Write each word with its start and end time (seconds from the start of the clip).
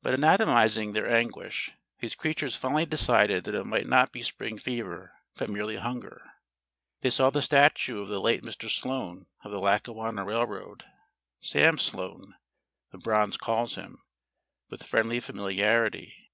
But 0.00 0.14
anatomizing 0.14 0.94
their 0.94 1.14
anguish, 1.14 1.72
these 2.00 2.14
creatures 2.14 2.56
finally 2.56 2.86
decided 2.86 3.44
that 3.44 3.54
it 3.54 3.66
might 3.66 3.86
not 3.86 4.10
be 4.10 4.22
spring 4.22 4.56
fever, 4.56 5.12
but 5.36 5.50
merely 5.50 5.76
hunger. 5.76 6.22
They 7.02 7.10
saw 7.10 7.28
the 7.28 7.42
statue 7.42 8.00
of 8.00 8.08
the 8.08 8.18
late 8.18 8.42
Mr. 8.42 8.70
Sloan 8.70 9.26
of 9.44 9.50
the 9.50 9.60
Lackawanna 9.60 10.24
Railroad 10.24 10.84
Sam 11.40 11.76
Sloan, 11.76 12.34
the 12.92 12.96
bronze 12.98 13.36
calls 13.36 13.74
him, 13.74 14.02
with 14.70 14.84
friendly 14.84 15.20
familiarity. 15.20 16.30